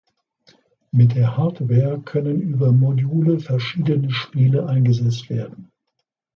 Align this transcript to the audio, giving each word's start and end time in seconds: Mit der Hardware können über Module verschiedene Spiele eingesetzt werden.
Mit 0.89 1.13
der 1.13 1.37
Hardware 1.37 2.01
können 2.01 2.41
über 2.41 2.71
Module 2.71 3.39
verschiedene 3.39 4.09
Spiele 4.11 4.65
eingesetzt 4.65 5.29
werden. 5.29 5.71